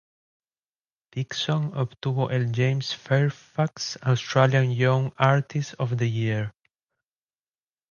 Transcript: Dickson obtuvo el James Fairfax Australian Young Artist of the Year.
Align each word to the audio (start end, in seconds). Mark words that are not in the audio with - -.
Dickson 1.13 1.75
obtuvo 1.77 2.31
el 2.31 2.51
James 2.55 2.95
Fairfax 2.95 3.99
Australian 4.01 4.71
Young 4.71 5.13
Artist 5.15 5.75
of 5.77 5.95
the 5.99 6.09
Year. 6.09 6.55